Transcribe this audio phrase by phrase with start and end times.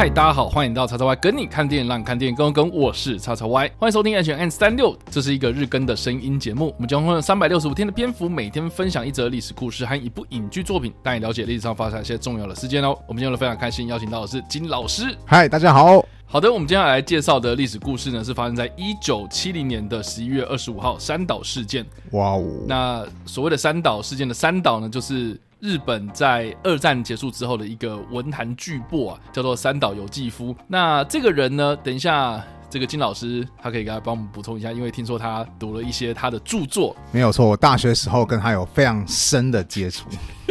[0.00, 2.70] 嗨，大家好，欢迎到叉叉 Y 跟你看电影，让你看电影更有梗。
[2.72, 6.72] 我是叉叉 Y，欢迎收听 H&M 三六，这是一个日更的声音节目。
[6.78, 12.96] 我们将会用三百六十五天的篇幅，每天分享一则历史故事和一部影剧作品，带你了解历史上发生一些重要的事件哦。
[13.06, 15.14] 我们今天非常开心，邀请到的是金老师。
[15.26, 16.02] 嗨，大家好。
[16.24, 21.84] 好的，我们接下来介绍的历史故事呢，是发生在一九七零年的十一月二十五号山岛事件。
[22.12, 22.42] 哇哦！
[22.66, 25.38] 那所谓的山岛事件的山岛呢，就是。
[25.60, 30.56] 日本在二战结束之后的一个文坛巨擘啊，叫做三岛由纪夫。
[30.66, 36.96] 那这个人呢，等一下这个金老师他可以给他帮我们补充一下，因为听说他读了一些他的著作。
[37.12, 40.08] 没有错，我大学时候跟他有非常深的接触。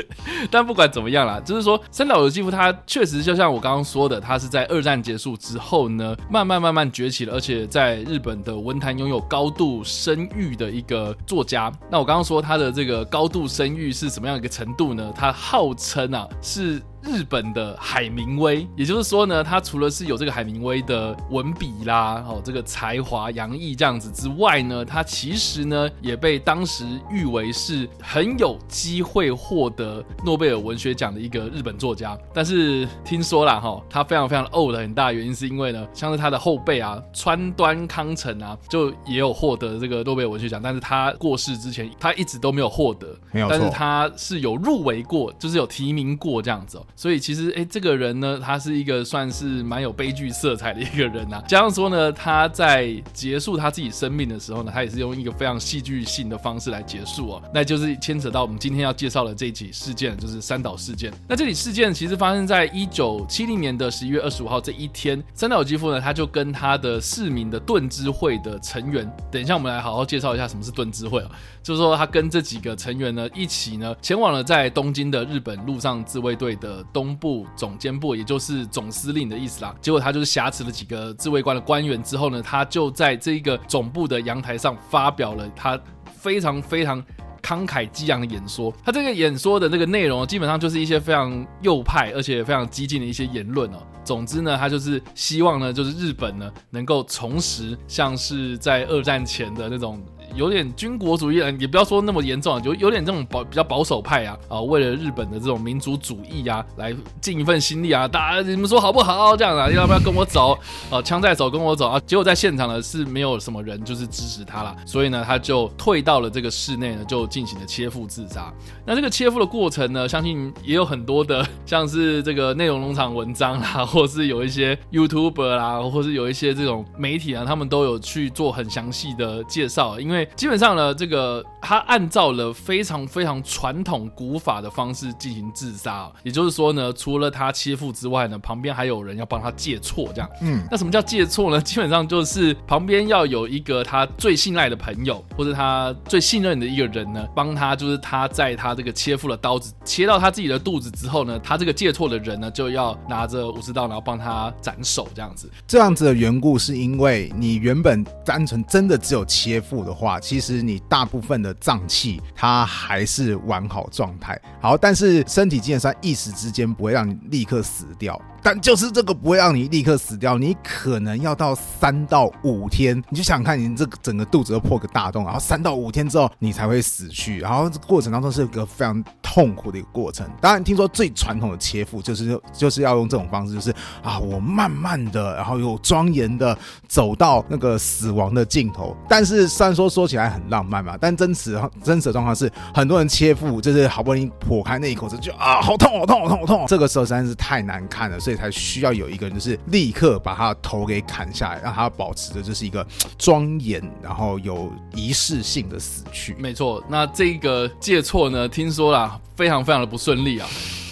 [0.52, 11.72] 但不管怎么样啦，就是说三岛由纪夫他确实就像我刚刚说的，他是在二战结束之后呢，慢慢慢慢崛起了，而且在日本的文坛拥有高度声誉的一个作家。
[11.90, 15.12] 那我刚刚说他的这个高度声誉是什么样一个程度呢？
[15.16, 16.82] 他号称啊是。
[17.02, 29.89] 日本的海明威，也就是说呢，他除了是有这个海明威的文笔啦，哦，这个才华洋溢这样子之外呢，他其实呢也被当时誉为是很有机会获得
[30.24, 32.18] 诺贝尔文学奖的一个日本作家。
[32.34, 46.86] 但是听说啦，哈，他非常非常的 old 的很大原因是因为呢，像是他的后辈啊，川端康成啊，就也有获得这个诺贝尔文学奖，但是他过世之前，他一直都没有获得，没有，但是他是有入围过，就是有提名过这样子哦。
[46.96, 51.44] 所以其实，哎，这个人呢，他是一个算是蛮有悲剧色彩的一个人呐、啊。
[51.48, 57.42] 加上说呢，他在结束他自己生命的时候呢，他也是用一个非常戏剧性的方式来结束哦。
[57.54, 61.14] 那就是牵扯到我们今天要介绍的这一起事件，就是三岛事件。
[61.28, 65.24] 那这起事件其实发生在一九七零年的十一月二十五号这一天。
[65.34, 71.32] 三岛由纪夫呢，他就跟他的市民的盾之会的成员，等一下我们来好好介绍一下什么是盾之会啊。
[71.64, 76.84] 就是说，他跟这几个成员呢一起呢，前往了在东京的日本陆上自卫队的。
[76.92, 79.76] 东部总监部，也就是总司令的意思啦。
[79.80, 85.80] 结果他就是挟持了几个自卫官的官员之后呢，他就在这一个总部的阳台上发表了他
[86.20, 87.04] 非常非常
[87.42, 88.74] 慷慨激昂的演说。
[88.84, 93.78] 他这个演说的这个内容，基本上就是一些非常右派而且非常激进的一些言论哦。
[94.04, 100.02] 总之呢，他就是希望呢，就是日本呢能够重拾像是在二战前的那种。
[100.36, 109.36] 有点军国主义啊，也不要说那么严重啊，就有点这种保比较保守派啊啊，为了日本的这种民族主义啊，来尽一份心力啊，大家你们说好不好？
[109.36, 110.58] 这样啊，要不要跟我走？
[110.90, 112.00] 啊，枪在手，跟我走啊！
[112.06, 118.54] 结果在现场呢是没有什么人就是支持他了，所以呢他就退到了这个室内呢，就进行了切腹自杀。
[118.86, 130.19] 那这个切腹的过程呢，相信也有很多的像是这个内容农场文章啦， 或是有一些 YouTuber 啦，或是有一些这种媒体啊，他们都有去做很详细的介绍，因为。
[130.36, 140.30] 基本上呢，这个他按照了非常非常传统古法的方式进行自杀，也就是说呢，除了他切腹之外呢，旁边还有人要帮他借错，这样。
[140.42, 141.62] 嗯，那什么叫借错呢？
[141.62, 155.50] 基本上就是旁边要有一个他最信赖的朋友，或者他最信任的一个人呢，帮他，就是他在他这个切腹的刀子切到他自己的肚子之后呢，他这个借错的人呢，就要拿着武士刀，然后帮他斩首，这样子。
[155.68, 160.09] 这样子的缘故是因为你原本单纯真的只有切腹的话。
[160.10, 168.20] 啊其实你大部分的脏器它还是完好状态，好，但是身体基本上一时之间不会让你立刻死掉。
[168.42, 180.26] 但就是这个不会让你立刻死掉，你可能要到三到五天，你就想看你这个整个肚子都破个大洞，然后三到五天之后你才会死去，然后这过程当中是一个非常痛苦的一个过程。
[180.40, 183.72] 当然，听说最传统的切腹就是就是要用这种方式，就是
[184.02, 188.96] 啊，我慢慢的，然后有庄严的走到那个死亡的尽头。
[189.10, 198.18] 但是虽然说说起来很浪漫嘛，但真实真实的状况是，很多人切腹就是好不容易剖开那一口子，就啊，好痛好痛好痛好痛，这个时候实在是太难看了。
[198.18, 202.88] 所以才需要有一个人，就是立刻把他的头给砍下来，让他保持着就是一个
[203.18, 206.34] 庄严，然后有仪式性的死去。
[206.40, 210.48] 没错，那这个借错呢，听说啦，非常非常的不顺利啊。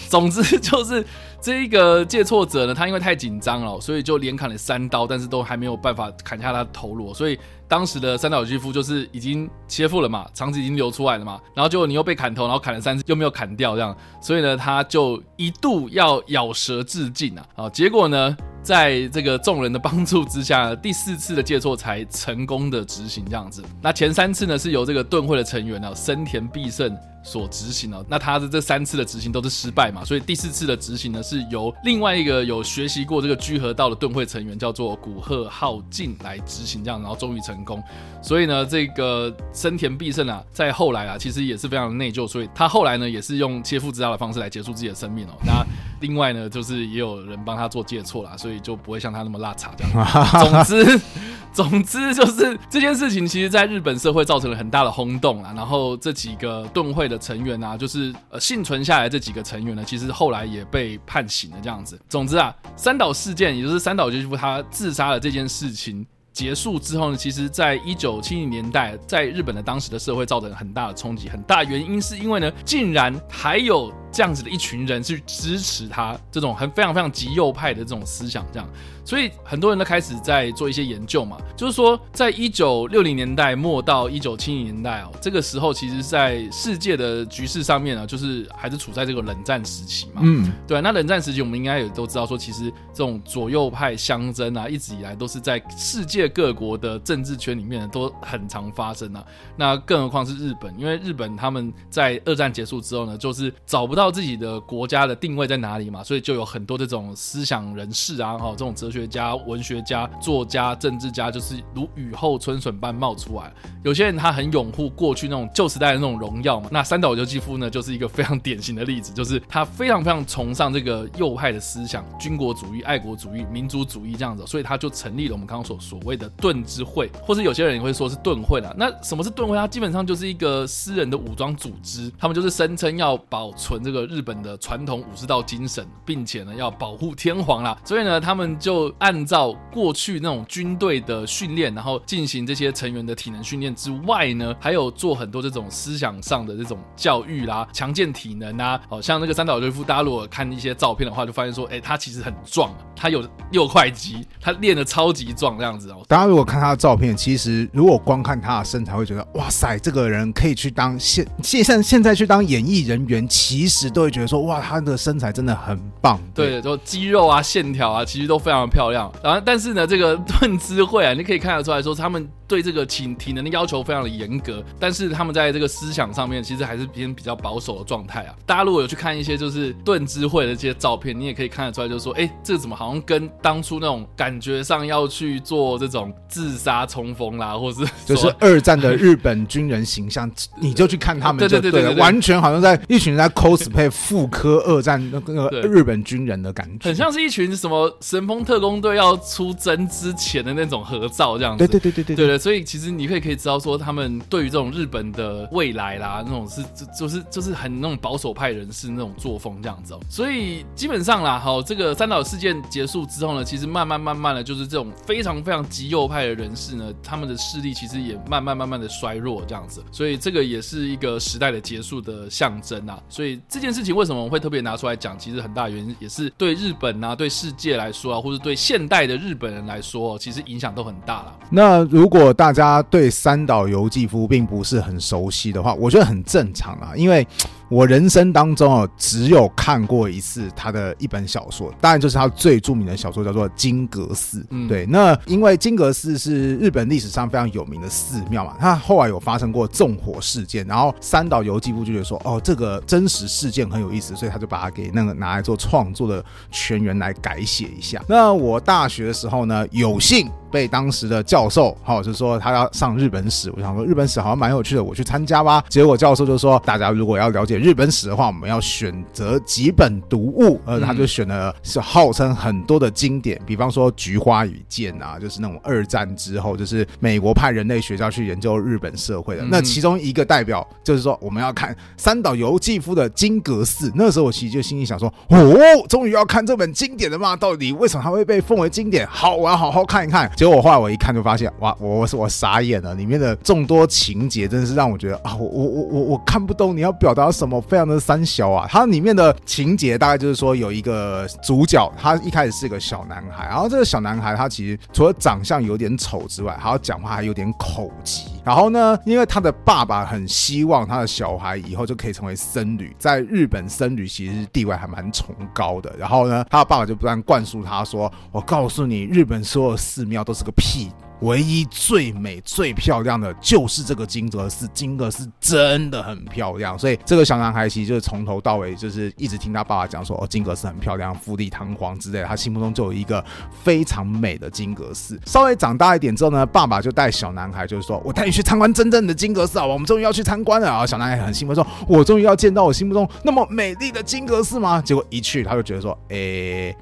[0.10, 1.06] 总之就是
[1.42, 7.38] 这一个借错者呢，他因为太紧张了，所以就连砍了三刀，但是都还没有办法砍下他的头颅，所以。
[7.70, 23.62] 当时的三岛由纪夫就是已经切腹了嘛，肠子已经流出来了嘛，然后结果你又被砍头，然后砍了三次又没有砍掉这样，所以呢，他就一度要咬舌自尽啊，啊，结果呢，在这个众人的帮助之下，第四次的借错才成功的执行这样子。
[23.82, 28.04] 那前三次呢，是由这个盾会的成员啊，森田必胜所执行了。
[28.08, 37.84] 那他的这三次的执行都是失败嘛，所以第四次的执行呢，是由另外一个有学习过这个居合道的盾会成员叫做古贺浩进来执行，这样，然后终于成功。
[38.22, 45.32] 所以呢，这个深田必胜啊，在后来啊，其实也是非常的内疚，所以他后来呢，也是用切腹自杀的方式来结束自己的生命哦。
[45.46, 45.66] 那
[46.00, 50.08] 另外呢，就是也有人帮他做戒错啦，所以就不会像他那么拉茶这样。
[50.40, 51.00] 总之，
[51.54, 55.54] 总之就是这件事情，其实在日本社会造成了很大的轰动啊。
[55.56, 62.00] 然后这几个盾会的成员啊，就是呃幸存下来这几个成员呢，其实后来也被判刑了这样子。
[62.08, 66.06] 总之啊，三岛事件，也就是三岛由纪夫他自杀了这件事情。
[66.34, 78.70] 结束之后呢，其实，在一九七零年代，在日本的当时的社会造成很大的冲击，很大原因是因为呢，竟然还有这样子的一群人去支持他这种很非常非常极右派的这种思想，这样。
[79.08, 90.20] 所以很多人都开始在做一些研究嘛，就是说，在一九六零年代末到一九七零年代哦，这个时候其实，在世界的局势上面呢，就是还是处在这个冷战时期嘛。
[90.26, 90.82] 嗯，对。
[90.82, 99.24] 那冷战时期，我们应该也都知道，说其实这种左右派相争啊，一直以来都是在世界各国的政治圈里面都很常发生啊。
[99.56, 108.97] 那更何况是日本，因为日本他们在二战结束之后呢，就是找不到自己的国家的定位在哪里嘛，所以就有很多这种思想人士啊，哈，这种哲学。
[108.98, 113.54] 学家、文学家、作家、政治家，就是如雨后春笋般冒出来。
[113.84, 116.68] 有些人他很拥护过去那种旧时代的那种荣耀嘛。
[116.72, 128.74] 那三岛由纪夫呢，就是一个非常典型的例子，就是他非常非常崇尚这个右派的思想，军国主义、爱国主义、民族主义这样子，所以他就成立了我们刚刚所所谓的盾之会，或是有些人也会说是盾会啦。
[128.76, 129.56] 那什么是盾会？
[129.56, 137.78] 它基本上就是一个私人的武装组织，他们就是声称要保存这个日本的传统武士道精神，并且呢要保护天皇啦。
[137.84, 148.80] 所以呢，他们就按照过去那种军队的训练，然后进行这些成员的体能训练之外呢，还有做很多这种思想上的这种教育啦，强健体能啊。
[148.90, 156.04] 好像那个三岛由纪夫，大家如果看一些照片的话，就发现说，哎，他其实很壮，他有六块肌，他练的超级壮这样子哦。
[156.08, 166.20] 大家如果看他的照片，其实如果光看他的身材，会觉得哇塞，这个人可以去当现现现现在去当演艺人员，其实都会觉得说，哇，他的身材真的很棒。
[166.34, 169.12] 对，对，就肌肉啊、线条啊，其实都非常漂亮。
[169.24, 178.36] 然后，但是呢，这个 盾之会啊，你可以看得出来说，他们对这个体体能的要求非常的严格，但是他们在这个思想上面，其实还是偏比较保守的状态啊。
[178.46, 190.30] 大家如果有去看一些就是盾之会的这些照片，你也可以看得出来，就是说，哎，这个怎么好像跟当初那种感觉上要去做这种自杀冲锋啦，或是 就是二战的日本军人形象，
[190.62, 210.00] 你就去看他们就对，对对对对，完全好像在一群人在 cosplay 复刻二战那个日本军人的感觉，很像是一群什么神风特工队要出征之前的那种合照这样子，对对对对对对，对，所以其实你可以可以知道说，他们对于这种日本的未来啦，那种是就就是就是很那种保守派人士那种作风这样子哦。
[210.10, 219.84] 所以基本上啦，好，这个三岛事件结束之后呢，其实慢慢慢慢的，就是这种非常非常极右派的人士呢，他们的势力其实也慢慢慢慢的衰弱这样子。
[219.92, 223.02] 所以这个也是一个时代的结束的象征啊。
[223.10, 225.18] 所以这件事情为什么我会特别拿出来讲？
[225.18, 231.40] 其实很大原因也是对日本啊，对世界来说啊，或者对现代的日本人来说，其实影响都很大了。
[231.50, 237.26] 那如果大家对三岛由纪夫并不是很熟悉的话，我觉得很正常啊，因为。
[237.70, 244.40] 我人生当中哦，只有看过一次他的一本小说，当然就是他最著名的小说，叫做《金阁寺》。
[244.52, 244.86] 嗯，对。
[244.86, 258.02] 那因为金阁寺是日本历史上非常有名的寺庙嘛，他后来有发生过纵火事件，然后三岛由纪夫就觉得说，哦，这个真实事件很有意思，所以他就把它给那个拿来做创作的全员来改写一下。
[258.08, 260.32] 那我大学的时候呢，有幸。
[260.52, 265.64] 被当时的教授，好，就是说他要上日本史，我想说日本史好像蛮有趣的，我去参加吧。
[265.70, 279.44] 结果教授就说，大家如果要了解日本史的话，我们要选择几本读物，呃，他就选了是号称很多的经典，比方说《菊花与剑》啊，就是那种二战之后，就是美国派人类学家去研究日本社会的。
[279.50, 283.90] 那其中一个代表就是说，我们要看三岛由纪夫的《金阁寺》。
[283.96, 287.36] 那时候我其实就心里想说，哦，终于要看这本经典了嘛？
[287.36, 289.08] 到底为什么它会被奉为经典？
[289.08, 290.32] 好，我要好好看一看。
[290.38, 298.68] 结果我后来我一看就发现，哇，我我是我傻眼了，里面的众多情节真的是让我觉得啊，我我我我我看不懂你要表达什么，非常的三小啊。
[298.70, 308.26] 它里面的情节大概就是说，有一个主角，他一开始是个小男孩，然后这个小男孩他其实除了长相有点丑之外，还要讲话还有点口疾。
[308.46, 315.92] 然后呢，因为他的爸爸很希望他的小孩以后就可以成为僧侣，在日本僧侣其实地位还蛮崇高的。
[315.98, 320.92] 然后呢，他的爸爸就不断灌输他说：“我告诉你，日本所有寺庙都是个屁。”
[321.22, 326.78] 唯一最美最漂亮的就是这个金阁寺，金阁寺真的很漂亮。
[326.78, 333.26] 所以这个小男孩其实就是从头到尾就是一直听他爸爸讲说，哦，金阁寺很漂亮，富丽堂皇之类的，他心目中就有一个
[333.64, 335.20] 非常美的金阁寺。
[335.26, 340.86] 稍微长大一点之后呢，爸爸就带小男孩，就是说我带你去参观真正的金阁寺啊，我们终于要去参观了啊！
[340.86, 344.80] 小男孩很兴奋说，我终于要见到我心目中那么美丽的金阁寺吗？
[344.80, 346.78] 结果一去，他就觉得说，诶。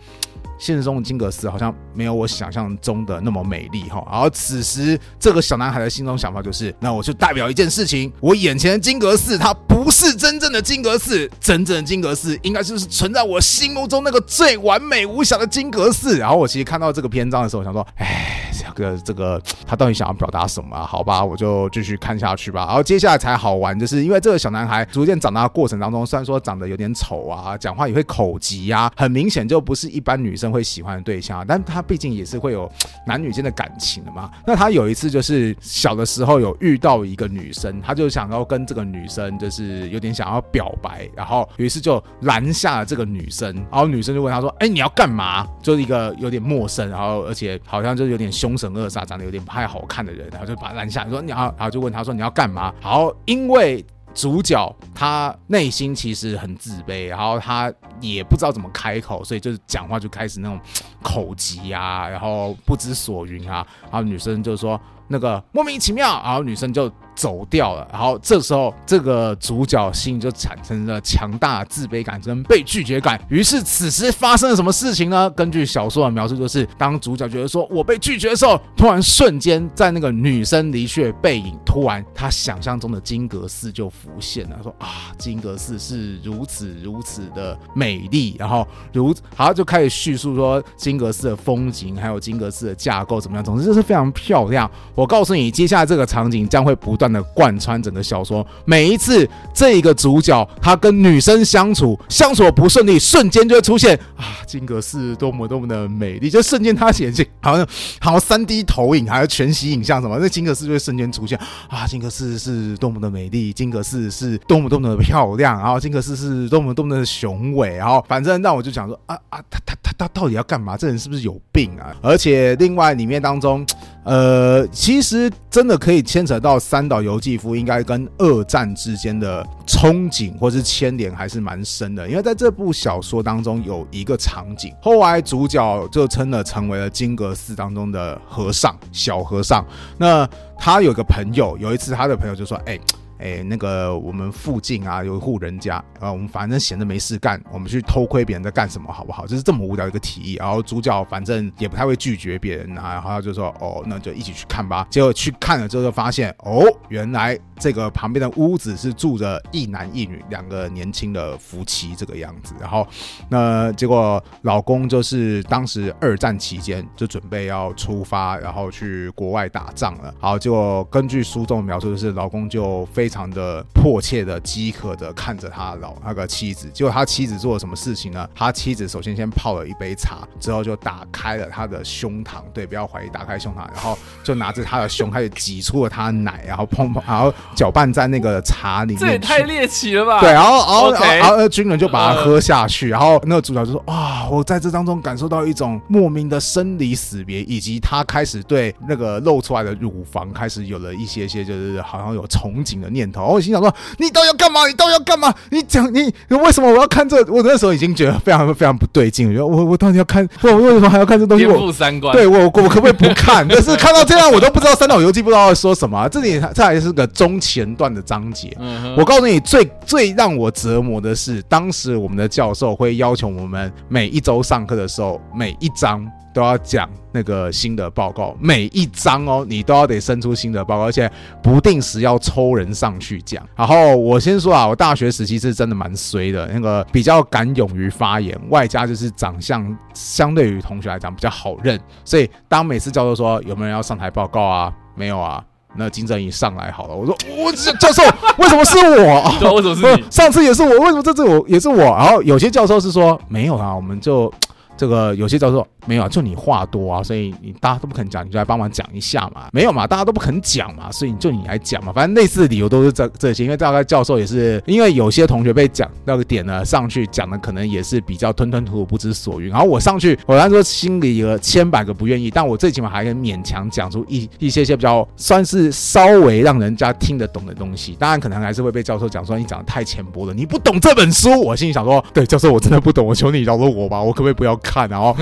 [0.58, 4.06] 现实中的金阁寺好像没有我想象中的那么美丽哈。
[4.10, 16.18] 而此时，这个小男孩的心中想法就是：那我就代表一件事情，我眼前的金阁寺它不是真正的金阁寺，真正的金阁寺应该就是存在我心目中那个最完美无瑕的金阁寺。
[16.18, 20.78] 然后我其实看到这个篇章的时候，我想说：哎，个这个他到底想要表达什么？
[20.86, 22.66] 好吧，我就继续看下去吧。
[22.66, 32.72] 然后接下来才好玩，就是因为这个小男孩逐渐长大的过程当中，虽然说长得有点丑啊，讲话也会口急啊，很明显就不是一般女生会喜欢的对象，但他毕竟也是会有
[33.08, 34.30] 男女间的感情的嘛。
[34.46, 53.86] 那他有一次就是小的时候有遇到一个女生，他就想要跟这个女生就是有点想要表白，然后于是就拦下了这个女生，然后女生就问他说：“哎，你要干嘛？”就是一个有点陌生，然后而且好像就是有点凶神恶煞，长得有点不太好看的人，然后就把他拦下，说：“你要？”然后就问他说：“你要干嘛？”好，因为。
[54.18, 57.70] 主角他内心其实很自卑，然后他
[58.00, 60.58] 也不知道怎么开口，所以就是讲话就开始那种
[61.04, 64.80] 口急啊，然后不知所云啊，然后女生就说
[65.10, 66.90] 那个莫名其妙，然后女生就。
[67.16, 73.20] 走掉了，然后这时候这个主角心就产生了强大的自卑感跟被拒绝感。
[73.30, 75.30] 于是此时发生了什么事情呢？
[75.32, 84.60] 根据小说的描述，就是当主角觉得说我被拒绝的时候，突然瞬间在那个女生离去的背影，突然他想象中的金阁寺就浮现了。
[84.62, 94.70] 说啊，金阁寺是如此如此的美丽，然后如好就开始叙述说金阁寺的风景，还有金阁寺的架构怎么样，总之就是非常漂亮。
[94.94, 97.05] 我告诉你，接下来这个场景将会不断。
[97.12, 107.68] 的贯穿整个小说，每一次这一个主角他跟女生相处相处不顺利，瞬间就会出现啊，金阁寺多么多么的美丽，就瞬间他眼睛好像
[108.00, 111.38] 好像三 D 投影还有全息影像什么，那金阁寺就会瞬间出现
[111.70, 120.78] 啊，金阁寺是多么的美丽，金阁寺是多么多么的漂亮，然后金阁寺是多么多么的雄伟，然后反正那我就想说啊啊，他他他到底要干嘛？
[120.78, 121.96] 这人是不是有病啊？
[122.02, 123.66] 而且另外里面当中。
[124.06, 139.66] 呃，其实真的可以牵扯到三岛由纪夫应该跟二战之间的憧憬或是牵连还是蛮深的，因为在这部小说当中有一个场景，后来主角就称了成为了金阁寺当中的和尚，小和尚。
[139.98, 142.80] 那他有个朋友，有一次他的朋友就说：“哎。”
[143.18, 149.26] 哎，那个我们附近啊有一户人家，啊，我们反正闲着没事干，我们去偷窥别人在干什么，好不好？
[149.26, 150.36] 就是这么无聊一个提议。
[150.36, 154.86] 然后主角反正也不太会拒绝别人啊，然后他就说，哦，那就一起去看吧。
[154.90, 162.54] 结果去看了之后，就发现，哦，原来这个旁边的屋子是住着一男一女两个年轻的夫妻这个样子。
[162.60, 162.86] 然后
[163.30, 170.14] 那结果老公就是当时二战期间就准备要出发，然后去国外打仗了。
[170.20, 173.05] 好，结果根据书中的描述，就是老公就非。
[173.06, 178.28] 非常的迫切的、饥渴的看着他老那个妻子，结果他妻子做了什么事情呢？
[178.34, 189.00] 他妻子首先先泡了一杯茶，之后就打开了他的胸膛，对，不要怀疑，打开胸膛，然后就拿着他的胸开始挤出了他的奶，然后砰砰，然后搅拌在那个茶里面。
[189.00, 190.20] 这也太猎奇了吧？
[190.20, 203.12] 对，然后然后然后军人就把它喝下去，然后那个主角就说：啊，我在这当中感受到一种莫名的生离死别，以及他开始对那个露出来的乳房开始有了一些些，就是好像有憧憬的念。
[203.12, 204.66] 头，我心想说：“你到底要干嘛？
[204.66, 205.34] 你到底要干嘛？
[205.52, 207.18] 你讲你为什么我要看这？
[207.32, 210.28] 我那时候已经觉得非常非常不对劲，我觉得我我到底要看？
[210.42, 211.46] 我为什么还要看这东西？
[211.46, 213.48] 我三观，对我我可不可以不看？
[213.48, 216.08] 但是看到这样，我都不知道三岛由纪不知道要说什么、啊。
[216.10, 218.56] 这里这还是个中前段的章节。
[218.60, 226.06] 嗯、我告诉你，最最让我折磨的是，当时我们的教授会要求我们每一周上课的时候，每一章。
[226.36, 231.10] 都要讲那个新的报告，每一章哦，你都要得生出新的报告，而且
[231.42, 233.42] 不定时要抽人上去讲。
[233.56, 245.42] 然后我先说啊，我大学时期是真的蛮衰的，那个比较敢勇于发言，外加就是长相相对于同学来讲比较好认，所以当每次教授说有没有人要上台报告啊，没有啊，
[245.78, 247.50] 那金正义上来好了，我说我
[247.80, 248.04] 教授
[248.40, 249.34] 为什么是我？
[249.40, 250.04] 对，为什么是你？
[250.12, 251.78] 上次也是我，为什么这次我也是我？
[251.78, 254.30] 然后有些教授是说没有啊，我们就。
[254.78, 259.48] 这个有些教授没有啊，就你话多啊，所以你大家都不肯讲，你就来帮忙讲一下嘛。
[259.52, 261.92] 没有嘛，大家都不肯讲嘛，所以就你来讲嘛。
[261.94, 269.50] 反正类似的理由都是这这些，因为大概教授也是因为有些同学被讲那个点呢，上去讲的可能也是比较吞吞吐吐不知所云。
[269.50, 277.96] 然后我上去，我当时说心里有千百个不愿意，但我最起码还可以勉强讲出一 一些些比较算是稍微让人家听得懂的东西。
[278.00, 281.42] 当然可能还是会被教授讲说你讲的太浅薄了，你不懂这本书。
[281.42, 284.90] 我心里想说，对教授我真的不懂，我求你饶了我吧，我可不可以不要看？
[284.90, 285.16] 然后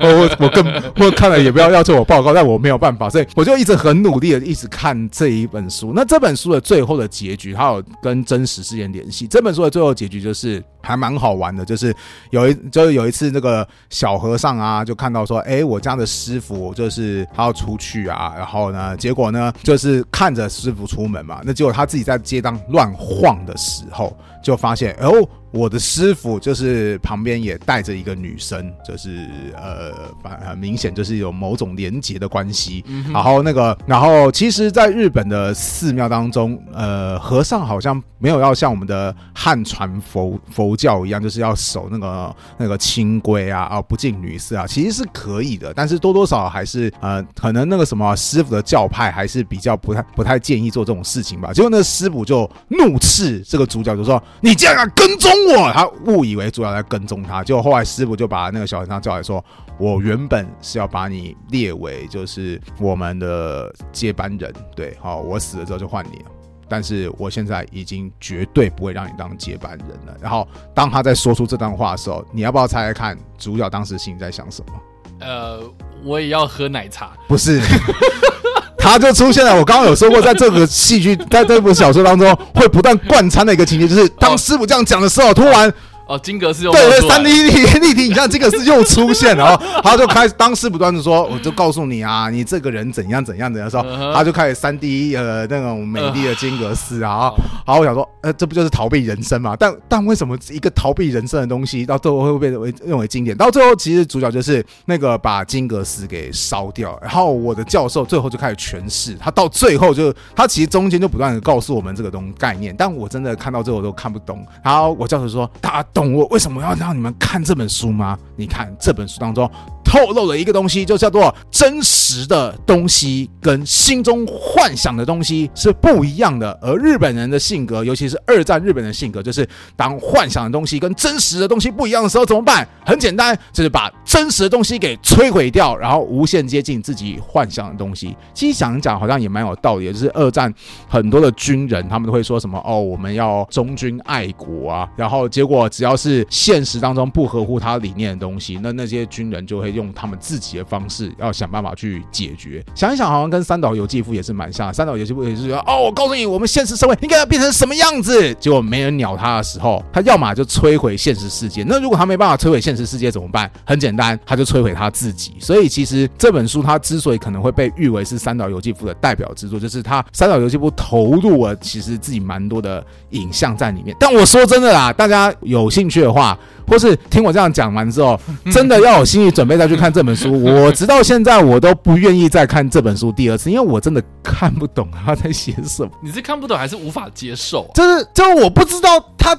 [0.00, 5.92] 我我更我看了也不要要求我报告，但我没有办法，所以我就一直很努力的一直看这一本书。
[5.94, 9.26] 那这本书的最后的结局，它有跟真实事件联系。
[9.26, 10.62] 这本书的最后结局就是。
[10.82, 11.94] 还蛮好玩的，就是
[12.30, 25.28] 有一就是有一次那个小和尚啊，就看到说，哎，我家的师傅就是他要出去啊，然后呢，结果呢，就是看着师傅出门嘛，那结果他自己在街上乱晃的时候，就发现，哦。
[25.50, 32.84] 我的师傅就是旁边也带着一个女生，就是呃，反很明显就是有某种连结的关系。
[33.10, 45.74] 然后那个，然后其实，在日本的寺庙当中，呃，和尚好像没有要像我们的汉传佛佛教一样，就是要守那个那个清规啊，啊，不近女色啊，其实是可以的。
[45.74, 51.52] 但是多多少还是呃，可能那个什么师傅的教派还是比较不太不太建议做这种事情吧。
[51.52, 59.44] 结果那师傅就怒斥这个主角，就说：“你竟然敢跟踪！”我他误以为主角在跟踪他，结果后来师傅就把那个小和尚叫来说
[59.78, 66.24] ：“我原本是要把你列为就是我们的接班人，对，好，我死了之后就换你了。
[66.68, 75.26] 但是我现在已经绝对不会让你当接班人了。”然后当他在说出这段话的时候，你要不要猜猜看主角当时心里在想什么？
[75.26, 75.60] 呃，
[76.04, 77.60] 我也要喝奶茶，不是。
[78.78, 79.54] 他就出现了。
[79.54, 85.72] 我刚刚有说过，在这个戏剧，在这部小说当中，会不断贯穿的一个情节，就是当师傅这样讲的时候，突然。
[86.08, 97.30] 哦，金格斯又对对，三 D 立体立体，你看金阁寺又出现了，然后他就开始当时不断的说，我就告诉你啊，你这个人怎样怎样怎样的时候，他就开始三 D 呃那种美丽的金阁寺啊，
[97.66, 99.54] 然后我想说，呃，这不就是逃避人生嘛？
[99.54, 103.36] 但但为什么一个逃避人生的东西，到最后会被认为认为经典？
[103.36, 114.42] 到最后，其实主角就是那个把金格斯给烧掉，然后我的教授最后就开始诠释，他到最后就他其实中间就不断的告诉我们这个东概念，但我真的看到最后都看不懂。
[114.64, 118.16] 然后我教授说，大家懂我为什么要让你们看这本书吗？
[118.36, 119.50] 你看这本书当中。
[119.88, 126.56] 透露了一个东西，就叫做真实的东西跟心中幻想的东西是不一样的。
[126.60, 132.68] 而日本人的性格，尤其是二战日本人的性格，就是当幻想的东西跟真实的东西不一样的时候，怎么办？
[132.84, 138.14] 很简单，就是把真实的东西给摧毁掉，然后无限接近自己幻想的东西。
[138.34, 139.90] 其实想一讲，好像也蛮有道理。
[139.90, 140.52] 就是二战
[140.86, 149.77] 很多的军人，他们都会说什么：“哦，我们要忠君爱国啊。”然后结果只要是现实当中不合乎他理念的东西，那那些军人就会。
[149.78, 152.64] 用他们自己的方式，要想办法去解决。
[152.74, 154.74] 想一想，好像跟三岛由纪夫也是蛮像。
[154.74, 161.64] 三岛由纪夫也是说：“哦，我告诉你，我们现实社会应该要变成什么样子。”结果没人鸟他的时候，他要么就摧毁现实世界。
[161.64, 163.48] 那如果他没办法摧毁现实世界怎么办？
[163.64, 165.36] 很简单，他就摧毁他自己。
[165.38, 173.96] 所以其实这本书，它之所以可能会被誉为是三岛由纪夫的代表之作，就是他三岛由纪夫投入了其实自己蛮多的影像在里面。
[174.00, 176.36] 但我说真的啦，大家有兴趣的话，
[176.66, 178.18] 或是听我这样讲完之后，
[178.50, 179.67] 真的要有心理准备在。
[179.68, 185.90] 去看这本书， 我直到现在我都不愿意再看这本书第二次，因为我真的看不懂他在写什么。
[186.02, 187.74] 你是看不懂还是无法接受啊？
[187.74, 189.36] 就是就是我不知道他，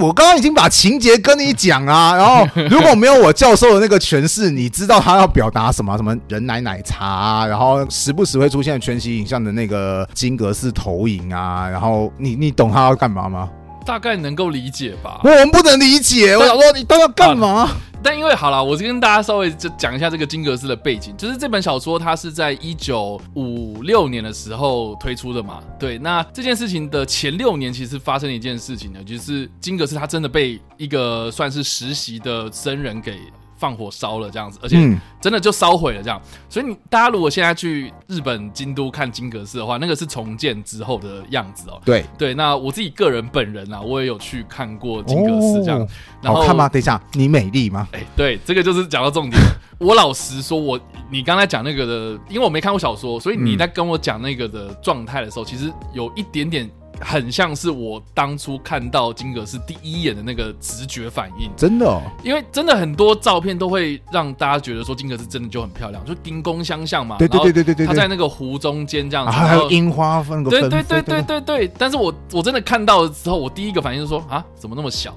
[0.00, 5.96] 我刚刚已经把情节跟你讲啊， 然后如果没有我教授的那个诠释，你知道他要表达什么？
[5.96, 13.48] 什么人奶奶茶啊，然后时不时会出现全息影像的那个金格式投影啊，然后你你懂他要干嘛吗？
[13.84, 15.20] 大概能够理解吧。
[15.24, 17.48] 我们不能理解，我想说你都要干嘛？
[17.62, 25.62] 啊但因为好了，我就跟大家稍微就讲一下这个金格斯的背景，就是这本小说它是在一九五六年的时候推出的嘛。
[25.78, 33.18] 对，那这件事情的前六年其实发生了一件事情呢，就是金格斯他真的被一个算是实习的僧人给。
[33.62, 34.76] 放火烧了这样子，而且
[35.20, 36.20] 真的就烧毁了这样。
[36.48, 41.80] 所以你大家如果现在去日本京都看金阁寺的话，那个是重建之后的样子哦。
[41.84, 45.86] 对对，那我自己个人本人啊，我也有去看过金阁寺这样。
[46.20, 46.68] 然后看吗？
[46.68, 47.86] 等一下，你美丽吗？
[47.92, 49.40] 哎，对，这个就是讲到重点。
[49.78, 56.68] 我老实说，我你刚才讲那个的，因为我没看过小说，所以你在跟我讲那个的状态的时候，其实有一点点。
[57.02, 75.14] 很像是我当初看到金阁寺第一眼的那个直觉反应，真的哦，因为真的很多照片都会让大家觉得说金阁寺真的就很漂亮，就金光相向嘛，对对对对对对，它在那个湖中间这样子，还有樱花分个对对对对对对，但是我我真的看到了之后，我第一个反应是说啊，怎么那么小？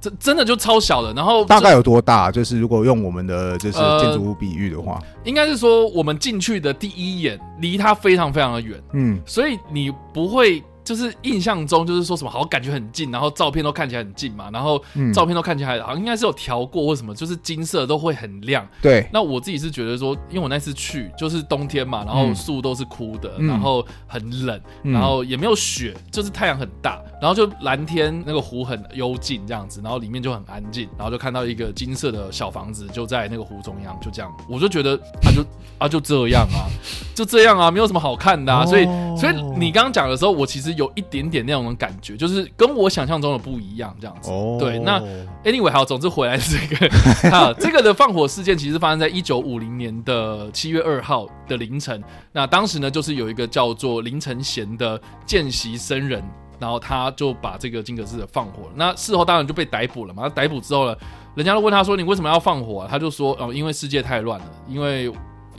[0.00, 1.12] 真真的就超小的。
[1.14, 2.28] 然后大概有多大？
[2.32, 10.60] 就是如果用我们的就是建筑物比喻的话，呃、应该是说我们进去的第一眼离它非常非常的远，嗯，所以你不会。
[10.84, 14.82] 就是印象中，就是说什么好感觉很近，然后照片都看起来很近嘛，然后
[15.14, 18.66] 照片都看起来好像应该是有调过或什么，就是金色都会很亮。
[18.80, 35.44] 对，那我自己是觉得说，因为我那次去就是冬天嘛，然后树都是枯的，嗯、然后很冷，然后也没有雪，就是太阳很大，然后就蓝天，那个湖很幽静这样子，然后里面就很安静，然后就看到一个金色的小房子就在那个湖中央，就这样，我就觉得啊就
[35.78, 36.66] 啊就这样啊，
[37.14, 38.84] 就这样啊，没有什么好看的啊，所以
[39.16, 40.71] 所以你刚刚讲的时候，我其实。
[40.74, 44.30] 有一点点那种感觉，就是跟我想象中的不一样，这样子。
[44.30, 44.58] Oh.
[44.58, 45.00] 对，那
[45.44, 46.86] anyway，好，总之回来这个
[47.30, 52.02] 啊，这个的放火事件其实发生在一九五零年的七月二号的凌晨。
[52.32, 56.22] 那当时呢，就是有一个叫做林承贤的见习僧人，
[56.58, 58.72] 然后他就把这个金阁寺的放火了。
[58.74, 60.22] 那事后当然就被逮捕了嘛。
[60.24, 60.96] 他逮捕之后呢，
[61.34, 65.12] 人家都问他说：“你为什么要放火啊？”他就说：“哦，因为世界太乱了，因为。”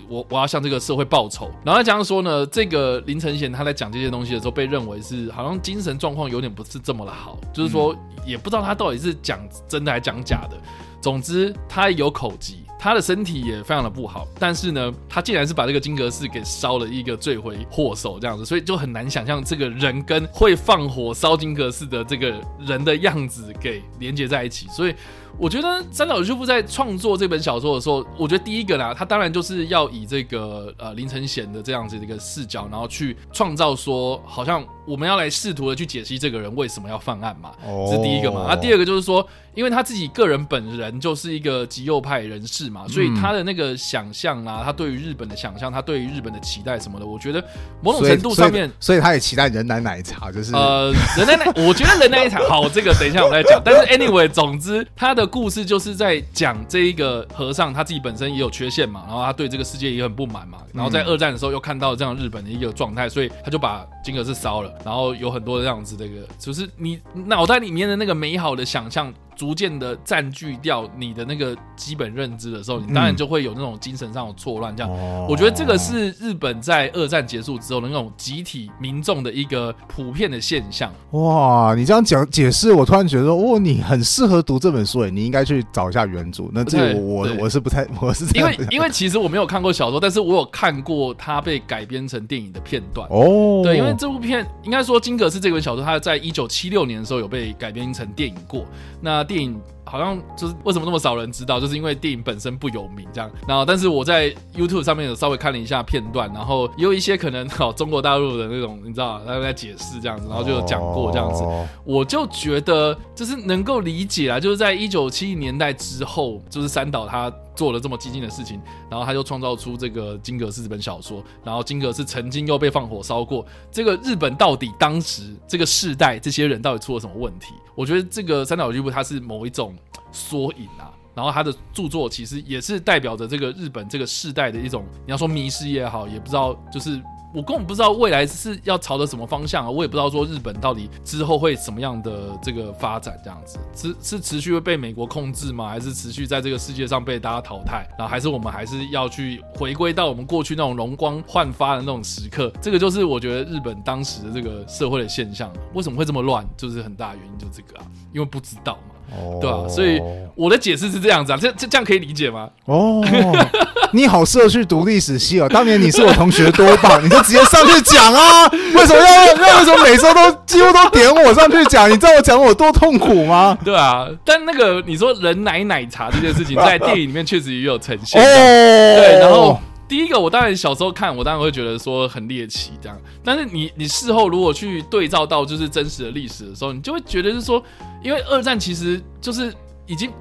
[0.08, 10.58] 我我要向这个社会报仇，然后他这样说呢，这个林承贤他在讲这些东西的时候，被认为是好像精神状况有点不是这么的好，就是说也不知道他到底是讲真的还是讲假的。
[11.02, 24.94] 总之他有口疾，他的身体也非常的不好，但是呢，他竟然是把这个金阁寺给烧了一个罪魁祸首这样子，所以就很难想象这个人跟会放火烧金阁寺的这个人的样子给连接在一起，所以。
[25.36, 37.52] 我觉得三岛由纪夫在创作这本小说的时候，我觉得第一个呢，他当然就是要以这个呃林承贤的这样子的一个视角，然后去创造说，好像我们要来试图的去解析这个人为什么要犯案嘛，
[37.90, 38.46] 这是第一个嘛。
[38.48, 47.44] 那第二个就是说，因为他自己个人本人就是一个极右派人士嘛，所以他的那个想象啊，他对于日本的想象，他对于日本的期待什么的，我觉得
[47.82, 53.62] 某种程度上面，所以，他也期待人奶奶茶，就是呃人奶奶，我觉得人奶奶茶好，这个等一下我们再讲。
[53.62, 55.28] 但是 anyway，总之他的。
[55.34, 69.12] 故事就是在讲这一个和尚他自己本身也有缺陷嘛，然后他对这个世界也很不满嘛，然后在二战的时候又看到这样日本的一个状态，所以他就把金阁寺烧了，然后有很多这样子的一个，就是你脑袋里面的那个美好的想象。
[69.36, 74.76] 逐渐的占据掉你的那个基本认知的时候，你当然就会有那种精神上的错乱。
[74.76, 74.92] 这样，
[75.28, 80.92] 我觉得这个是日本在二战结束之后的那种集体民众的一个普遍的现象。
[81.12, 86.44] 哇，你这样讲解释，我突然觉得，哦，你很适合读这本书诶，你应该去找一下原著。
[86.52, 93.08] 那这个我我是不太，我是因为 因为其实我没有看过小说，但是我有看过它被改编成电影的片段。
[93.10, 98.66] 哦，对，因为这部片应该说金阁是这本小说，它在一九七六年的时候有被改编成电影过。
[99.02, 103.30] 那电影好像就是为什么那么少人知道，就是因为电影本身不有名这样。
[103.48, 111.44] 然后，但是我在 YouTube 上面有稍微看了一下片段，然后也有一些可能好中国大陆的那种，你知道，他在解释这样子，然后就有讲过这样子。
[111.84, 117.32] 我就觉得就是能够理解啊，就是在一九七零年代之后，就是三岛他。
[117.56, 123.46] 做了这么激进的事情，然后他就创造出这个金阁寺这本小说，然后金阁寺曾经又被放火烧过。
[123.72, 127.54] 这个日本到底当时这个世代这些人到底出了什么问题？
[127.76, 129.76] 我觉得这个三岛由纪夫它是某一种
[130.12, 137.02] 缩影啊，然后他的著作其实也是代表着这个日本这个世代的一种，你要说迷失也好，也不知道就是。
[137.34, 139.70] 我根本不知道未来是要朝着什么方向啊！
[139.70, 145.68] 我也不知道说日本到底之后会什么样的这个发展，这样子是是持续会被美国控制吗？
[145.68, 147.88] 还是持续在这个世界上被大家淘汰？
[147.98, 152.54] 然后还是我们还是要去回归到我们过去那种容光焕发的那种时刻？
[152.62, 156.48] 这个就是我觉得日本当时的这个社会的现象，为什么会这么乱？
[156.56, 158.93] 就是很大原因就这个啊，因为不知道嘛。
[159.18, 160.02] 哦，对啊，所以
[160.36, 162.50] 我的解释是这样子啊，这这这样可以理解吗？
[162.66, 163.04] 哦，
[163.94, 165.48] 你好适合去读历史系哦。
[165.50, 168.48] 当年你是我同学多棒，你就直接上去讲啊！
[168.74, 171.88] 为什么要要为什么每周都几乎都点我上去讲？
[171.90, 173.58] 你知道我讲我多痛苦吗？
[173.64, 178.22] 对啊，但那个你说人奶奶茶这件事情， 在电影里面确实也有呈现。
[178.22, 179.60] 哦，对，然后。
[179.88, 183.00] 第一个，我当然小时候看，我当然会觉得说很猎奇这样。
[183.24, 187.64] 但是你你事后如果去对照到就是真实的历史的时候，你就会觉得是说，
[188.04, 189.54] 因为二战其实就是
[189.86, 190.12] 已经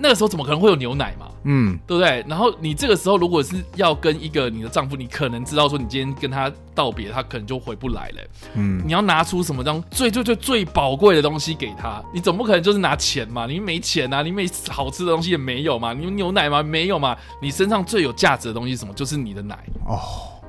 [0.00, 1.26] 那个时候怎么可能会有牛奶嘛？
[1.44, 2.24] 嗯，对不对？
[2.28, 8.22] 然后你这个时候如果是要跟一个你的丈夫，你可能知道说你今天跟他道别，他可能就回不来了。
[8.54, 12.02] 嗯，你要拿出什么这样最最最最宝贵的东西给他？
[12.12, 13.46] 你总不可能就是拿钱嘛？
[13.46, 14.22] 你没钱啊？
[14.22, 15.92] 你没好吃的东西也没有嘛？
[15.92, 16.62] 你有牛奶吗？
[16.62, 17.16] 没有嘛？
[17.42, 18.94] 你身上最有价值的东西是什么？
[18.94, 19.98] 就是你的奶哦。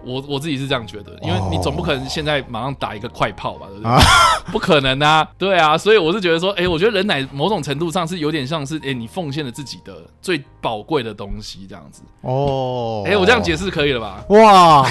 [0.05, 3.91] 我我自己是这样觉得，因为你总不可能现在马上打一个快炮吧，对不对？
[3.91, 3.99] 啊，
[4.51, 12.01] 不可能啊，对啊，所以我是觉得说，哎，我觉得人奶某种程度上是有点像是，哎，你奉献了自己的最宝贵的东西这样子。
[12.21, 14.23] 哦，哎，我这样解释可以了吧？
[14.29, 14.87] 哇。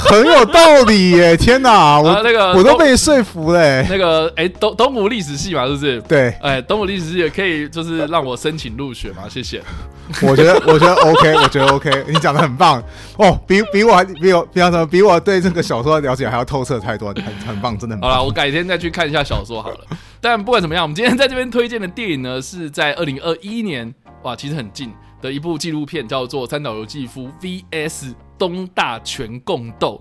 [0.00, 1.36] 很有道理耶！
[1.36, 3.84] 天哪，我那个我都被说服嘞。
[3.90, 6.00] 那个哎，东东吴历史系嘛，是不是？
[6.02, 9.60] 对，哎，东吴历史系也可以，就是让我申请入学嘛，谢谢。
[10.26, 12.82] 我觉得我觉得 OK，我觉得 OK，你讲的很棒
[13.16, 18.10] 哦，比比我还比我比方说比我对这个小说的了解还要透彻太多，很很棒，真的很棒。
[18.10, 19.78] 好了，我改天再去看一下小说好了。
[20.20, 30.00] 但不管怎么样，我们今天在这边推荐的电影呢，是在二零二一年，哇，其实很近的一部纪录片，叫做《三岛由纪夫 VS 东大全共斗》。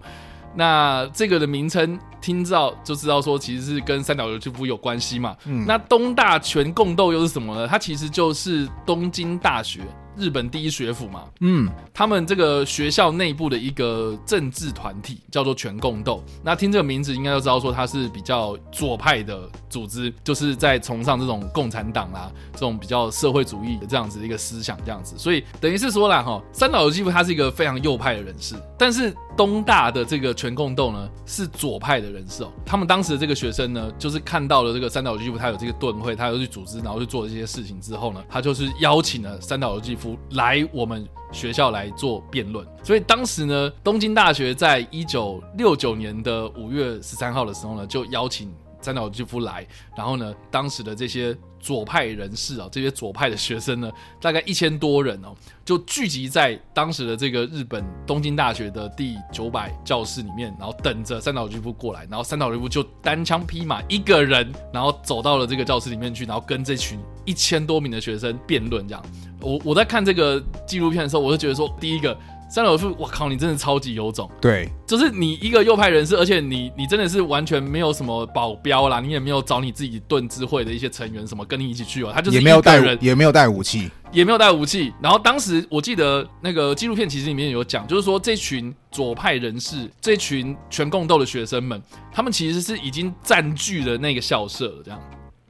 [0.55, 5.35] 那这个的名称听到就知道说，其实是跟三岛由纪夫有关系嘛。
[5.45, 7.67] 嗯，那东大全共斗又是什么呢？
[7.67, 9.81] 它其实就是东京大学。
[10.19, 16.23] 日本第一学府嘛，嗯，他们这个学校内部的一个政治团体叫做全共斗。
[16.43, 25.13] 那听这个名字，应该都知道说它是比较左派的组织，就是在崇尚这种共产党啦，这种比较社会主义的这样子的一个思想，这样子。
[25.19, 32.51] 所以等于是说啦，哈，三岛由纪夫他是一个非常右派的人士，但是东大的这个全共斗呢是左派的人士哦。
[32.65, 40.17] 他们当时的这个学生呢，就是看到了这个三岛由纪夫他有这个盾会，他有去组织，然后去做这些事情之后呢，他就是邀请了三岛由纪夫。
[40.31, 53.91] 来我们学校来做辩论，所以当时呢，东京大学在一九六九年的五月十三号的时候呢，就邀请三岛由纪夫来，然后呢，当时的这些左派人士啊，这些左派的学生呢，
[54.21, 69.03] 大概一千多人哦，就聚集在当时的这个日本东京大学的第九百教室里面，然后等着三岛由纪夫过来，然后三岛由纪夫就单枪匹马一个人，然后走到了这个教室里面去，然后跟这群一千多名的学生辩论这样。
[69.39, 72.17] 我我在看这个纪录片的时候，我就觉得说，第一个
[72.49, 74.29] 三岛由纪夫，我靠，你真的超级有种。
[74.39, 84.93] 对，就是你一个右派人士，而且你你真的是完全没有什么保镖啦，你也没有找你自己盾之会的一些成员什么跟你一起去哦，他就是也没有带人，也没有带武器，也没有带武器。
[85.01, 91.81] 然后当时我记得那个纪录片其实里面有讲，就是说这群左派人士，这群全共斗的学生们，
[92.11, 94.99] 他们其实是已经占据了那个校舍了，这样。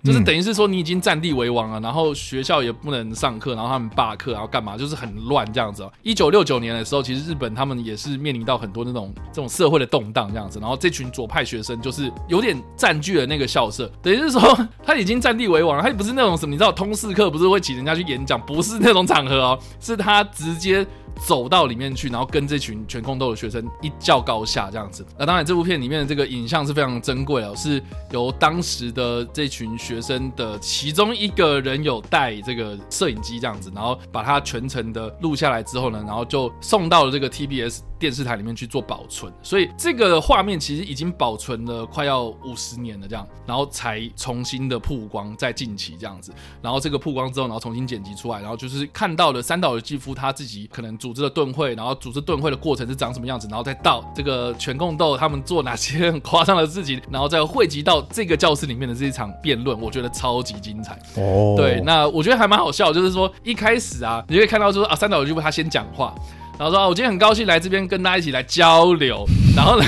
[0.08, 5.92] 就是等于是说你已经占地为王了，然后学校也不能上课，然后他们罢课，然后干嘛，就是很乱这样子喔。
[6.02, 20.88] 一九六九年的时候，其实日本他们也是面临到很多那种这种社会的动荡这样子，然后这群左派学生就是有点占据了那个校舍，等于是说他已经占地为王了，他不是那种什么，你知道通识课不是会请人家去演讲，不是那种场合哦，是他直接。
[21.18, 25.06] 走到里面去，然后跟这群全空斗的学生一较高下这样子。
[25.18, 39.32] 那当然，这部片里面的这个影像是非常珍贵哦，是由当时的这群学生的其中一个人有带这个摄影机这样子，然后把它全程的录下来之后呢，然后就送到了这个 TBS 电视台里面去做保存。
[39.42, 46.34] 所以这个画面其实已经保存了快要五十年了这样，然后才重新的曝光，在近期这样子。
[46.62, 50.98] 然后这个曝光之后，然后重新剪辑出来，然后就是看到了三岛由纪夫他自己可能。
[51.08, 61.00] 组织的盾会，然后组织盾会的过程是长什么样子，然后再到这个全共斗他们做哪些很夸张的事情，然后再汇集到这个教室里面的这一场辩论，我觉得超级精彩。
[61.16, 66.14] 哦，对，那我觉得还蛮好笑，就是说一开始啊，你就可以看到说啊，三岛由纪夫他先讲话。
[66.60, 69.26] 然后说啊，我今天很高兴来这边跟大家一起来交流。
[69.58, 69.86] 然后呢，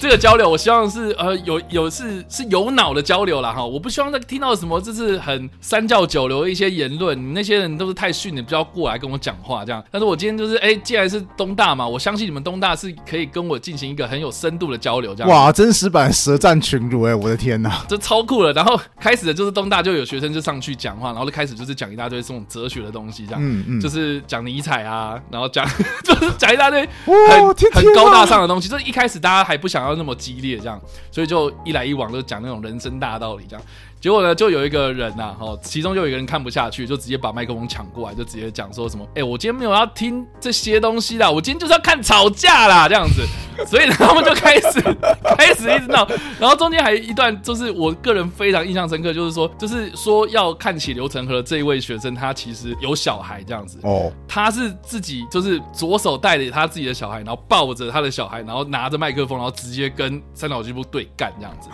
[0.00, 3.62] 这个交流我希望是呃有有是是有脑的交流啦哈。
[3.62, 9.84] 我不希望再听到什么就是很三教九流的一些言论，你那些人都是太逊，你不要过来跟我讲话这样。
[9.90, 15.28] 但是我今天就是哎，既然是东大嘛，我相信你们东大是可以跟我进行一个很有深度的交流这样。
[15.30, 18.50] 哇，真实版舌战群儒哎，我的天呐，这超酷了。
[18.54, 25.62] 然后开始的就是东大就有学生就上去讲话，然后就开始就是讲一大堆这种哲学的东西这样，嗯嗯，就是讲尼采啊，然后讲。
[26.04, 33.66] 就是讲一大堆很很高大上的东西，就是一开开始大家还不想要那么激烈这样，所以就一来一往就讲那种人生大道理这样。
[34.02, 43.22] 结果呢，就有一个人呐，哦，其中就有一个人看不下去，就直接把麦克风抢过来，就直接讲说什么：“哎，我今天没有要听这些东西啦，我今天就是要看吵架啦，这样子。
[43.64, 44.80] ”所以呢，他们就开始
[45.38, 46.04] 开始一直闹，
[46.40, 61.68] 然后中间还有一段，就是我个人非常印象深刻，就是说，就是说要看起刘成和这一位学生，他其实有小孩这样子哦，他是自己就是左手带着他自己的小孩，然后抱着他的小孩，然后拿着麦克风，然后直接跟三岛由纪夫对干这样子，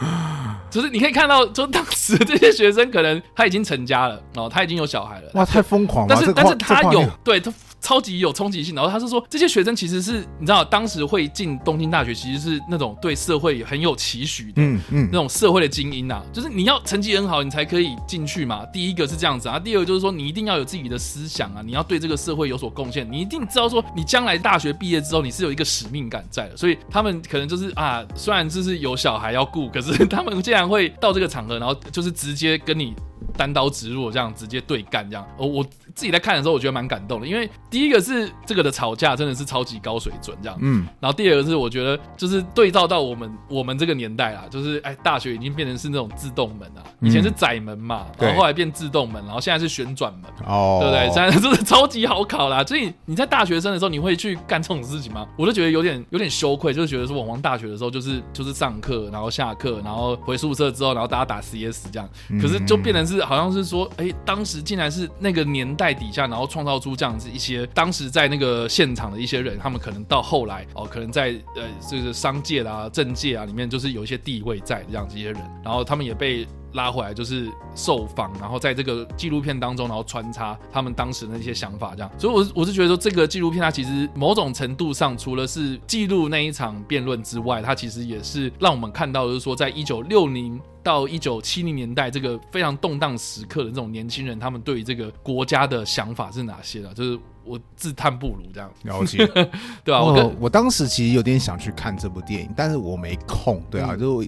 [0.68, 2.17] 就是你可以看到，就当时。
[2.24, 5.30] 这些学生可能他已经成家了哦，他已经有小孩了。
[5.34, 6.14] 哇，太疯狂了！
[6.14, 7.52] 但是但是他有对他。
[7.80, 18.66] 超级有冲击性，然后他是说，这些学生其实是你知道，当时会进东京大学，其实是那种对社会很有期许的，嗯嗯，那种社会的精英啊，就是你要成绩很好，你才可以进去嘛。
[18.72, 26.56] 第一个是这样子啊，第二个就是说，你一定要有自己的思想啊，你要对这个社会有所贡献，你一定知道说，你将来大学毕业之后，你是有一个使命感在的。
[26.56, 32.94] 所以他们可能就是啊，虽然就是有小孩要顾，可是 他们竟然会到这个场合，然后就是直接跟你
[33.36, 35.26] 单刀直入这样直接对干这样。
[35.36, 35.66] 哦，我。
[35.94, 51.04] 自己在看的时候，我觉得蛮感动的，因为第一个是这个的吵架真的是超级高水准这样，嗯，然后第二个是我觉得就是对照到我们我们这个年代啦，就是哎，大学已经变成是那种自动门啊，以前是窄门嘛，然后后来变自动门，然后现在是旋转门，哦，对不对？
[51.12, 55.26] 现在真的超级好考啦，所以你在大学生的时候，你会去干这种事情吗？
[55.36, 62.08] 我就觉得有点有点羞愧，就是觉得说，我往大学的时候就是就是上课，然后下课，然后回宿舍之后，然后大家打 CS 这样，
[62.40, 76.46] 可是就变成是好像是说，哎，当时竟然是那个年代在底下，然后创造出这样子一些当时在那个现场的一些人，他们可能到后来哦，可能在呃这个商界啦、政界啊里面，就是有一些地位在这样子一些人，然后他们也被。
[76.78, 82.10] 拉回来就是受访，然后在这个纪录片当中，然后穿插他们当时的一些想法，这样。
[82.16, 96.94] 所以，我我是觉得说，这个纪录片它其实某种程度上，除了是记录那一场辩论之外，它其实也是让我们看到，就是说，在一九六零到一九七零年代这个非常动荡时刻的这种年轻人，他们对于这个国家的想法是哪些的？
[96.94, 99.26] 就是我自叹不如这样了解，
[99.82, 100.02] 对吧、啊？
[100.02, 104.22] 我我当时其实有点想去看这部电影，但是我没空，对啊，嗯、就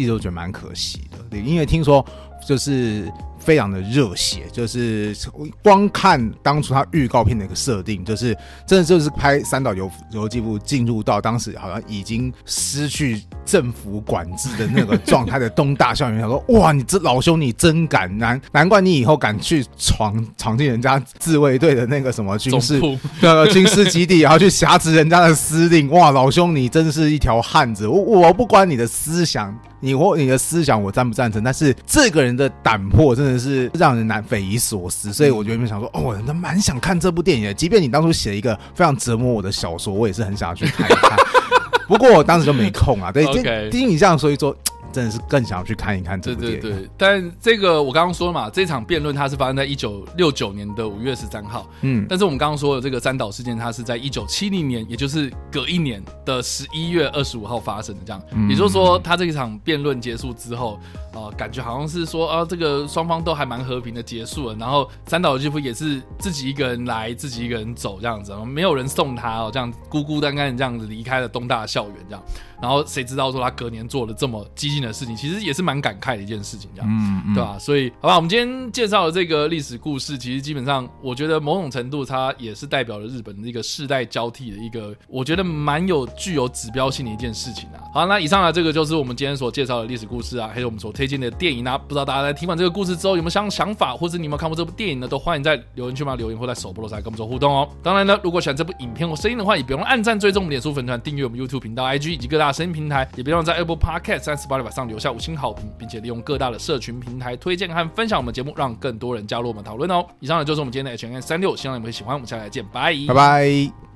[0.00, 1.18] 一直都觉得蛮可惜的。
[1.30, 2.04] 对，因为听说
[2.46, 3.10] 就是。
[3.42, 5.16] 非常的热血，就是
[5.62, 8.36] 光看当初他预告片的一个设定，就是
[8.66, 22.78] 真的就是拍三岛由由纪夫进入到当时好像已经失去政府管制的那个状态的东大校园，他说：“哇，你这老兄你真敢，难难怪你以后敢去闯闯进人家自卫队的那个什么军事
[23.22, 25.88] 呃军事基地，然后去挟持人家的司令。
[25.88, 27.88] 哇，老兄你真是一条汉子。
[27.88, 37.54] 我我不管你的思想，你或你的思想我赞不赞成，但是这个人的胆魄真的。”是让人难匪夷所思，所以我觉得想说，哦，我蛮想看这部电影的。
[37.54, 41.16] 即便你当初写一个非常折磨我的小说，我也是很想要去看一看。
[41.88, 43.10] 不过我当时就没空啊。
[43.10, 43.24] 对，
[43.70, 44.54] 听你这样说一说。
[44.92, 46.60] 真的是更想要去看一看这部电影。
[46.60, 51.68] 对对对，但这个我刚刚说嘛，这场辩论它是发生在一九六九年的五月十三号。
[51.82, 58.00] 嗯，但是我们刚刚说的这个三岛事件，它是在一九七零年，也就是隔一年的十一月二十五号发生的。
[58.04, 60.78] 这样，嗯、也就是说，他这一场辩论结束之后，
[61.12, 64.56] 呃，感觉好像是说，啊，这个双方都还蛮和平的结束了。
[64.56, 72.22] 然后三岛由纪夫也是自己一个人来，自己一个人走这样子，没有人送他哦，这样孤孤单单这样子离开了东大校园这样。
[72.60, 77.58] 然后谁知道说他隔年做了这么激进的事情，其实也是蛮感慨的一件事情，这样，嗯嗯、对吧？
[77.58, 87.80] 所以，好吧，我们今天介绍的这个历史故事，其实基本上，我觉得某种程度它也是代表了日本的一个世代交替的一个，我觉得蛮有具有指标性的一件事情啊。
[87.94, 91.78] 好，那以上呢这个就是我们今天所介绍的历史故事啊，还有我们所推荐的电影啊。
[91.78, 95.08] 不知道大家在听完这个故事之后有没有想想法，或者你有没有看过这部电影呢？
[95.08, 97.68] 都欢迎在留言区嘛留言，或在首播的时候跟我们做互动哦。
[97.82, 103.34] 当然呢，如果喜欢这部影片或声音的话，也别忘了按赞、追踪我们脸书粉团、订阅我们 YouTube 频道、IG 以及各大声音平台，也别。
[103.34, 110.04] 忘在 Apple Podcast 三十八里上留下五星好评，并且利用各大的社群平台推荐和分享我们节目，让更多人加入我们讨论哦。
[110.18, 112.14] 以上呢就是我们今天的 H&M 365，希望你们会喜欢。
[112.14, 113.89] 我们下期再见，拜拜拜。